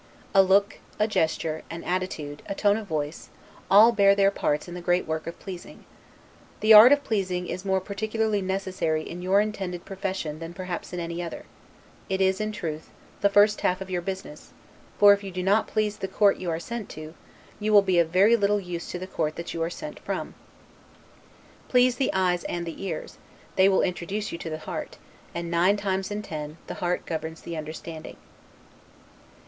[0.33, 3.29] A look, a gesture, an attitude, a tone of voice,
[3.69, 5.85] all bear their parts in the great work of pleasing.
[6.61, 10.99] The art of pleasing is more particularly necessary in your intended profession than perhaps in
[10.99, 11.45] any other;
[12.09, 14.53] it is, in truth, the first half of your business;
[14.97, 17.13] for if you do not please the court you are sent to,
[17.59, 20.33] you will be of very little use to the court you are sent from.
[21.67, 23.19] Please the eyes and the ears,
[23.55, 24.97] they will introduce you to the heart;
[25.35, 28.17] and nine times in ten, the heart governs the understanding.